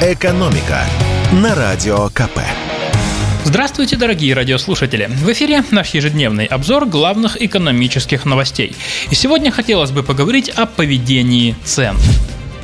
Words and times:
«Экономика» 0.00 0.84
на 1.32 1.56
Радио 1.56 2.08
КП. 2.10 2.38
Здравствуйте, 3.42 3.96
дорогие 3.96 4.32
радиослушатели! 4.32 5.06
В 5.06 5.32
эфире 5.32 5.64
наш 5.72 5.92
ежедневный 5.92 6.46
обзор 6.46 6.86
главных 6.86 7.42
экономических 7.42 8.24
новостей. 8.24 8.76
И 9.10 9.16
сегодня 9.16 9.50
хотелось 9.50 9.90
бы 9.90 10.04
поговорить 10.04 10.50
о 10.50 10.66
поведении 10.66 11.56
цен. 11.64 11.96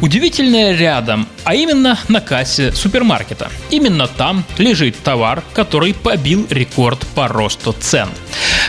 Удивительное 0.00 0.76
рядом, 0.76 1.28
а 1.44 1.54
именно 1.54 1.96
на 2.08 2.20
кассе 2.20 2.72
супермаркета. 2.72 3.48
Именно 3.70 4.08
там 4.08 4.44
лежит 4.58 5.00
товар, 5.00 5.44
который 5.54 5.94
побил 5.94 6.48
рекорд 6.50 7.06
по 7.14 7.28
росту 7.28 7.76
цен. 7.78 8.08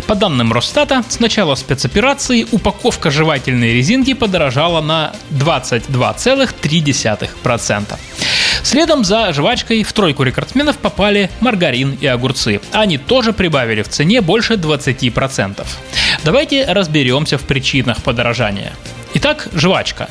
По 0.06 0.14
данным 0.14 0.54
Росстата, 0.54 1.04
с 1.10 1.20
начала 1.20 1.56
спецоперации 1.56 2.46
упаковка 2.52 3.10
жевательной 3.10 3.74
резинки 3.74 4.14
подорожала 4.14 4.82
на 4.82 5.14
22,3%. 5.32 7.98
Следом 8.72 9.04
за 9.04 9.34
жвачкой 9.34 9.84
в 9.84 9.92
тройку 9.92 10.24
рекордсменов 10.24 10.78
попали 10.78 11.30
маргарин 11.42 11.98
и 12.00 12.08
огурцы. 12.08 12.62
Они 12.72 12.98
тоже 12.98 13.34
прибавили 13.34 13.82
в 13.82 13.90
цене 13.90 14.22
больше 14.22 14.54
20%. 14.54 15.68
Давайте 16.24 16.64
разберемся 16.64 17.38
в 17.38 17.42
причинах 17.42 18.02
подорожания. 18.02 18.72
Итак, 19.14 19.50
жвачка. 19.54 20.10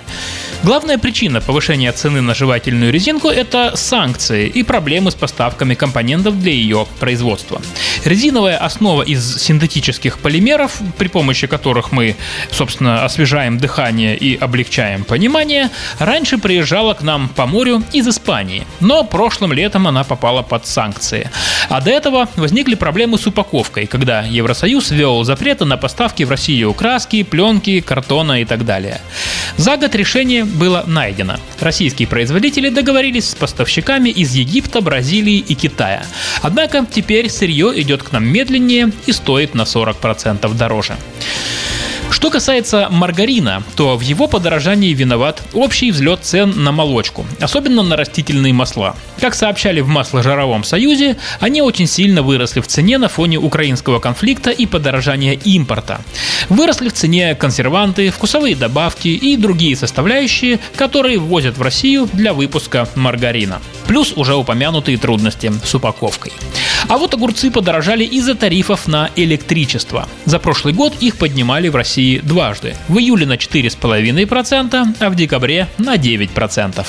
Главная 0.63 0.99
причина 0.99 1.41
повышения 1.41 1.91
цены 1.91 2.21
на 2.21 2.35
жевательную 2.35 2.93
резинку– 2.93 3.29
это 3.31 3.73
санкции 3.77 4.47
и 4.47 4.63
проблемы 4.63 5.11
с 5.11 5.15
поставками 5.15 5.75
компонентов 5.75 6.39
для 6.39 6.53
ее 6.53 6.87
производства. 6.99 7.63
Резиновая 8.05 8.59
основа 8.59 9.03
из 9.03 9.39
синтетических 9.39 10.19
полимеров, 10.19 10.79
при 10.99 11.09
помощи 11.09 11.47
которых 11.47 11.93
мы, 11.93 12.15
собственно, 12.51 13.07
освежаем 13.07 13.57
дыхание 13.57 14.15
и 14.15 14.37
облегчаем 14.37 15.05
понимание, 15.05 15.71
раньше 15.99 16.37
приезжала 16.37 16.93
к 16.93 17.01
нам 17.01 17.31
по 17.31 17.47
морю 17.47 17.83
из 17.95 18.07
Испании, 18.07 18.67
но 18.81 19.03
прошлым 19.03 19.55
летом 19.55 19.87
она 19.87 20.05
попала 20.05 20.43
под 20.43 20.67
санкции. 20.67 21.31
А 21.71 21.81
до 21.81 21.91
этого 21.91 22.29
возникли 22.37 22.75
проблемы 22.75 23.17
с 23.17 23.27
упаковкой, 23.27 23.87
когда 23.87 24.23
Евросоюз 24.23 24.91
ввел 24.91 25.25
запреты 25.25 25.65
на 25.65 25.79
поставки 25.79 26.25
в 26.25 26.31
Россию 26.31 26.75
краски, 26.75 27.23
пленки, 27.23 27.81
картона 27.81 28.43
и 28.43 28.45
так 28.45 28.67
далее. 28.67 29.01
За 29.57 29.79
год 29.79 29.95
решение 29.95 30.50
было 30.51 30.85
найдено. 30.87 31.37
Российские 31.61 32.09
производители 32.09 32.69
договорились 32.69 33.31
с 33.31 33.35
поставщиками 33.35 34.11
из 34.11 34.35
Египта, 34.35 34.81
Бразилии 34.81 35.39
и 35.39 35.55
Китая. 35.55 36.05
Однако 36.43 36.87
теперь 36.91 37.31
сырье 37.31 37.73
идет 37.81 38.03
к 38.03 38.13
нам 38.13 38.27
медленнее 38.27 38.93
и 39.07 39.13
стоит 39.13 39.55
на 39.55 39.63
40% 39.63 40.55
дороже. 40.57 40.97
Что 42.11 42.29
касается 42.29 42.89
маргарина, 42.91 43.63
то 43.77 43.97
в 43.97 44.01
его 44.01 44.27
подорожании 44.27 44.93
виноват 44.93 45.43
общий 45.55 45.93
взлет 45.93 46.21
цен 46.23 46.65
на 46.65 46.73
молочку, 46.73 47.25
особенно 47.41 47.83
на 47.83 47.97
растительные 47.97 48.53
масла. 48.53 48.97
Как 49.21 49.35
сообщали 49.35 49.81
в 49.81 49.89
Масложаровом 49.89 50.65
союзе, 50.65 51.17
они 51.39 51.63
очень 51.63 51.87
сильно 51.87 52.23
выросли 52.23 52.61
в 52.61 52.67
цене 52.67 52.99
на 52.99 53.09
фоне 53.09 53.39
украинского 53.39 54.01
конфликта 54.01 54.51
и 54.51 54.67
подорожания 54.67 55.35
импорта. 55.35 56.01
Выросли 56.49 56.89
в 56.89 56.93
цене 56.95 57.35
консерванты, 57.35 58.11
вкусовые 58.11 58.57
добавки 58.57 59.09
и 59.09 59.37
другие 59.37 59.77
составляющие, 59.77 60.59
которые 60.77 61.19
ввозят 61.19 61.59
в 61.59 61.63
Россию 61.63 62.09
для 62.13 62.33
выпуска 62.35 62.89
маргарина. 62.97 63.61
Плюс 63.87 64.13
уже 64.17 64.35
упомянутые 64.35 64.99
трудности 64.99 65.53
с 65.65 65.75
упаковкой. 65.75 66.33
А 66.89 66.99
вот 66.99 67.15
огурцы 67.15 67.51
подорожали 67.51 68.05
из-за 68.05 68.35
тарифов 68.35 68.89
на 68.89 69.11
электричество. 69.17 70.09
За 70.25 70.39
прошлый 70.39 70.75
год 70.75 70.95
их 71.01 71.17
поднимали 71.17 71.69
в 71.69 71.77
России 71.77 72.19
дважды. 72.19 72.77
В 72.89 72.99
июле 72.99 73.27
на 73.27 73.35
4,5%, 73.35 74.97
а 74.99 75.11
в 75.11 75.15
декабре 75.15 75.69
на 75.79 75.97
9%. 75.97 76.87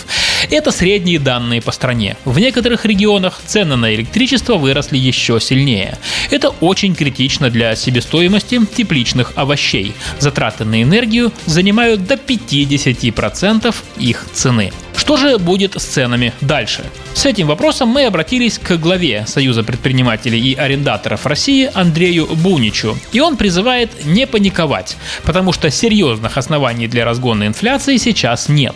Это 0.50 0.72
средние 0.72 1.20
данные 1.20 1.62
по 1.62 1.72
стране. 1.72 2.18
В 2.26 2.40
некоторых 2.40 2.86
регионах 2.86 3.42
цены 3.46 3.76
на 3.76 3.94
электричество 3.94 4.56
выросли 4.56 4.98
еще 4.98 5.40
сильнее. 5.40 5.98
Это 6.30 6.50
очень 6.50 6.96
критично 6.96 7.50
для 7.50 7.76
себестоимости 7.76 8.60
тепличных 8.66 9.34
овощей. 9.36 9.94
Затраты 10.20 10.66
на 10.66 10.82
энергию 10.82 11.32
занимают 11.46 12.06
до 12.06 12.16
50% 12.16 13.76
их 13.98 14.26
цены. 14.34 14.72
Что 15.12 15.18
же 15.18 15.38
будет 15.40 15.74
с 15.74 15.84
ценами 15.84 16.32
дальше? 16.40 16.86
С 17.14 17.26
этим 17.26 17.48
вопросом 17.48 17.90
мы 17.90 18.06
обратились 18.06 18.58
к 18.58 18.78
главе 18.78 19.26
Союза 19.28 19.62
предпринимателей 19.62 20.40
и 20.40 20.56
арендаторов 20.56 21.26
России 21.26 21.70
Андрею 21.74 22.28
Буничу. 22.28 22.98
И 23.12 23.20
он 23.20 23.36
призывает 23.36 24.06
не 24.06 24.26
паниковать, 24.26 24.96
потому 25.26 25.52
что 25.52 25.70
серьезных 25.70 26.38
оснований 26.38 26.88
для 26.88 27.04
разгона 27.04 27.46
инфляции 27.46 27.98
сейчас 27.98 28.48
нет. 28.48 28.76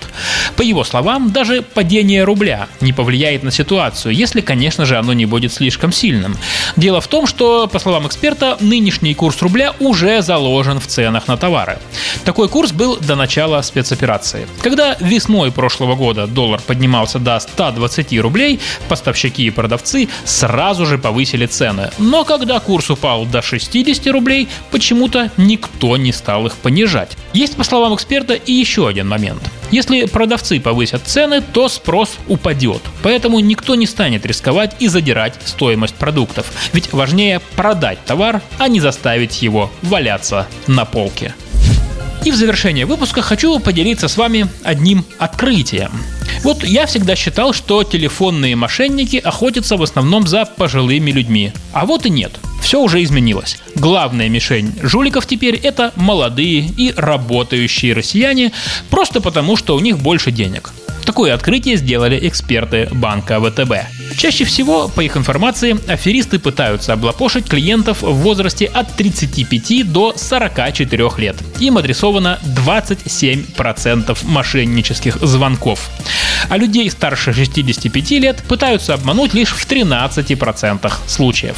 По 0.58 0.62
его 0.62 0.84
словам, 0.84 1.32
даже 1.32 1.62
падение 1.62 2.26
рубля 2.26 2.68
не 2.82 2.92
повлияет 2.92 3.44
на 3.44 3.52
ситуацию, 3.52 4.14
если, 4.14 4.42
конечно 4.42 4.86
же, 4.86 4.98
оно 4.98 5.14
не 5.14 5.26
будет 5.26 5.54
слишком 5.54 5.94
сильным. 5.94 6.36
Дело 6.76 7.00
в 7.00 7.08
том, 7.08 7.28
что, 7.28 7.68
по 7.68 7.80
словам 7.80 8.08
эксперта, 8.08 8.58
нынешний 8.60 9.16
курс 9.16 9.42
рубля 9.42 9.74
уже 9.80 10.22
заложен 10.22 10.82
в 10.82 10.88
ценах 10.88 11.30
на 11.30 11.38
товары. 11.38 11.80
Такой 12.26 12.50
курс 12.50 12.74
был 12.74 12.98
до 12.98 13.16
начала 13.16 13.62
спецоперации. 13.62 14.46
Когда 14.62 14.98
весной 15.00 15.54
прошлого 15.54 15.96
года 15.96 16.25
доллар 16.28 16.62
поднимался 16.62 17.20
до 17.20 17.40
120 17.40 18.20
рублей, 18.20 18.60
поставщики 18.88 19.46
и 19.46 19.52
продавцы 19.52 20.10
сразу 20.24 20.86
же 20.86 20.98
повысили 20.98 21.46
цены. 21.46 21.92
Но 21.98 22.24
когда 22.24 22.60
курс 22.60 22.90
упал 22.90 23.26
до 23.26 23.42
60 23.42 24.08
рублей, 24.08 24.48
почему-то 24.72 25.32
никто 25.38 25.98
не 25.98 26.12
стал 26.12 26.46
их 26.48 26.56
понижать. 26.56 27.18
Есть, 27.34 27.56
по 27.56 27.64
словам 27.64 27.96
эксперта, 27.96 28.34
и 28.34 28.52
еще 28.52 28.88
один 28.88 29.08
момент. 29.08 29.42
Если 29.72 30.06
продавцы 30.06 30.60
повысят 30.60 31.04
цены, 31.06 31.42
то 31.42 31.68
спрос 31.68 32.18
упадет. 32.28 32.82
Поэтому 33.04 33.40
никто 33.40 33.76
не 33.76 33.88
станет 33.88 34.26
рисковать 34.26 34.76
и 34.80 34.88
задирать 34.88 35.36
стоимость 35.44 35.96
продуктов. 35.96 36.52
Ведь 36.74 36.94
важнее 36.94 37.42
продать 37.56 38.04
товар, 38.06 38.42
а 38.58 38.68
не 38.68 38.80
заставить 38.80 39.42
его 39.42 39.72
валяться 39.82 40.48
на 40.68 40.86
полке. 40.86 41.34
И 42.26 42.32
в 42.32 42.36
завершение 42.36 42.88
выпуска 42.88 43.22
хочу 43.22 43.60
поделиться 43.60 44.08
с 44.08 44.18
вами 44.18 44.48
одним 44.64 45.06
открытием. 45.20 45.92
Вот 46.42 46.64
я 46.64 46.88
всегда 46.88 47.16
считал, 47.16 47.54
что 47.54 47.84
телефонные 47.84 48.56
мошенники 48.56 49.18
охотятся 49.18 49.78
в 49.78 49.84
основном 49.84 50.28
за 50.28 50.46
пожилыми 50.46 51.12
людьми. 51.12 51.54
А 51.72 51.86
вот 51.86 52.08
и 52.08 52.10
нет. 52.10 52.32
Все 52.64 52.82
уже 52.82 53.04
изменилось. 53.04 53.60
Главная 53.76 54.28
мишень 54.28 54.74
жуликов 54.82 55.28
теперь 55.28 55.56
это 55.56 55.94
молодые 55.96 56.68
и 56.76 56.92
работающие 56.98 57.94
россияне, 57.94 58.52
просто 58.90 59.22
потому, 59.22 59.56
что 59.56 59.76
у 59.76 59.80
них 59.80 60.00
больше 60.00 60.32
денег. 60.32 60.74
Такое 61.06 61.34
открытие 61.34 61.78
сделали 61.78 62.20
эксперты 62.28 62.90
банка 62.92 63.40
ВТБ. 63.40 63.74
Чаще 64.18 64.44
всего, 64.44 64.88
по 64.88 65.02
их 65.02 65.18
информации, 65.18 65.78
аферисты 65.88 66.40
пытаются 66.40 66.94
облапошить 66.94 67.48
клиентов 67.48 68.02
в 68.02 68.14
возрасте 68.14 68.66
от 68.66 68.92
35 68.96 69.92
до 69.92 70.14
44 70.16 71.10
лет. 71.18 71.36
Им 71.60 71.78
адресовано 71.78 72.40
27% 72.44 74.18
мошеннических 74.24 75.18
звонков. 75.22 75.90
А 76.50 76.58
людей 76.58 76.90
старше 76.90 77.34
65 77.34 78.12
лет 78.12 78.44
пытаются 78.48 78.94
обмануть 78.94 79.34
лишь 79.34 79.50
в 79.50 79.68
13% 79.68 80.92
случаев. 81.08 81.58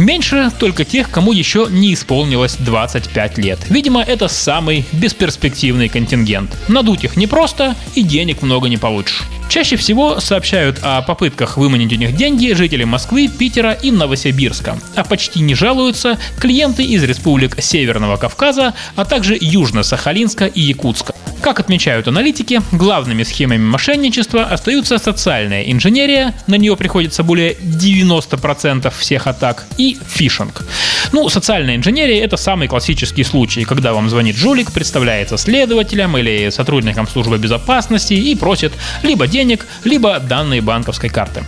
Меньше 0.00 0.50
только 0.58 0.86
тех, 0.86 1.10
кому 1.10 1.32
еще 1.32 1.66
не 1.68 1.92
исполнилось 1.92 2.56
25 2.56 3.36
лет. 3.36 3.58
Видимо, 3.68 4.02
это 4.02 4.28
самый 4.28 4.86
бесперспективный 4.92 5.90
контингент. 5.90 6.56
Надуть 6.68 7.04
их 7.04 7.18
непросто 7.18 7.76
и 7.94 8.02
денег 8.02 8.40
много 8.40 8.70
не 8.70 8.78
получишь. 8.78 9.24
Чаще 9.50 9.74
всего 9.74 10.20
сообщают 10.20 10.78
о 10.80 11.02
попытках 11.02 11.56
выманить 11.56 11.92
у 11.92 11.96
них 11.96 12.14
деньги 12.14 12.52
жители 12.52 12.84
Москвы, 12.84 13.26
Питера 13.26 13.72
и 13.72 13.90
Новосибирска. 13.90 14.78
А 14.94 15.02
почти 15.02 15.40
не 15.40 15.56
жалуются 15.56 16.20
клиенты 16.38 16.84
из 16.84 17.02
республик 17.02 17.60
Северного 17.60 18.16
Кавказа, 18.16 18.74
а 18.94 19.04
также 19.04 19.36
Южно-Сахалинска 19.36 20.46
и 20.46 20.60
Якутска. 20.60 21.16
Как 21.42 21.58
отмечают 21.58 22.06
аналитики, 22.06 22.60
главными 22.70 23.24
схемами 23.24 23.64
мошенничества 23.64 24.44
остаются 24.44 24.98
социальная 24.98 25.64
инженерия, 25.64 26.32
на 26.46 26.54
нее 26.54 26.76
приходится 26.76 27.24
более 27.24 27.54
90% 27.54 28.92
всех 28.96 29.26
атак, 29.26 29.66
и 29.78 29.98
фишинг. 30.06 30.64
Ну, 31.12 31.28
социальная 31.28 31.76
инженерия– 31.76 32.24
это 32.24 32.36
самый 32.36 32.68
классический 32.68 33.24
случай, 33.24 33.64
когда 33.64 33.92
вам 33.92 34.08
звонит 34.08 34.36
жулик, 34.36 34.72
представляется 34.72 35.36
следователем 35.36 36.16
или 36.16 36.50
сотрудником 36.50 37.08
службы 37.08 37.38
безопасности 37.38 38.14
и 38.14 38.36
просит 38.36 38.72
либо 39.02 39.26
денег, 39.26 39.66
либо 39.84 40.20
данные 40.20 40.60
банковской 40.60 41.10
карты. 41.10 41.44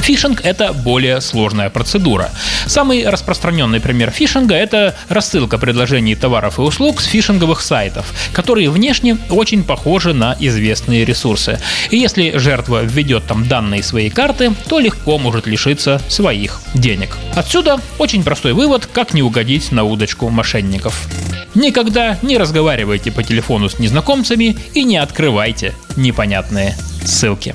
Фишинг– 0.00 0.40
это 0.44 0.72
более 0.72 1.20
сложная 1.20 1.70
процедура. 1.70 2.30
Самый 2.66 3.08
распространенный 3.08 3.80
пример 3.80 4.10
фишинга– 4.10 4.54
это 4.56 4.94
рассылка 5.08 5.58
предложений 5.58 6.16
товаров 6.16 6.58
и 6.58 6.62
услуг 6.62 7.00
с 7.00 7.06
фишинговых 7.06 7.60
сайтов, 7.60 8.12
которые 8.32 8.70
внешне 8.70 9.16
очень 9.30 9.64
похожи 9.64 10.12
на 10.12 10.36
известные 10.38 11.04
ресурсы. 11.04 11.60
И 11.90 11.96
если 11.96 12.36
жертва 12.36 12.82
введет 12.82 13.24
там 13.24 13.46
данные 13.46 13.82
своей 13.82 14.10
карты, 14.10 14.52
то 14.68 14.78
легко 14.78 15.18
может 15.18 15.46
лишиться 15.46 16.00
своих 16.08 16.60
денег. 16.74 17.16
Отсюда 17.34 17.80
очень 17.98 18.24
простой 18.24 18.52
вывод, 18.52 18.86
как 18.86 19.14
не 19.14 19.22
угодить 19.22 19.72
на 19.72 19.84
удочку 19.84 20.28
мошенников. 20.28 21.08
Никогда 21.54 22.18
не 22.22 22.36
разговаривайте 22.36 23.12
по 23.12 23.22
телефону 23.22 23.68
с 23.68 23.78
незнакомцами 23.78 24.56
и 24.74 24.84
не 24.84 24.96
открывайте 24.96 25.74
непонятные 25.96 26.76
ссылки. 27.04 27.54